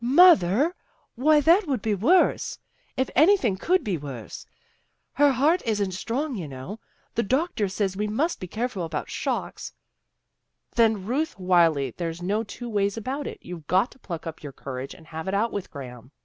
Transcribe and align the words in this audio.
"Mother! 0.03 0.73
Why, 1.13 1.39
that 1.41 1.67
would 1.67 1.83
be 1.83 1.93
worse, 1.93 2.57
if 2.97 3.11
anything 3.15 3.55
could 3.55 3.83
be 3.83 3.97
worse. 3.99 4.47
Her 5.13 5.29
heart 5.33 5.61
isn't 5.63 5.91
strong, 5.91 6.33
you 6.33 6.47
know. 6.47 6.79
The 7.13 7.21
doctor 7.21 7.69
says 7.69 7.95
we 7.95 8.07
must 8.07 8.39
be 8.39 8.47
careful 8.47 8.83
about 8.83 9.11
shocks" 9.11 9.73
Then, 10.75 11.05
Ruth 11.05 11.37
Wylie, 11.37 11.91
there's 11.97 12.19
no 12.19 12.41
two 12.43 12.67
ways 12.67 12.97
about 12.97 13.27
it. 13.27 13.37
You've 13.43 13.67
got 13.67 13.91
to 13.91 13.99
pluck 13.99 14.25
up 14.25 14.41
your 14.41 14.53
courage 14.53 14.95
and 14.95 15.05
have 15.05 15.27
it 15.27 15.35
out 15.35 15.51
with 15.51 15.69
Graham." 15.69 16.09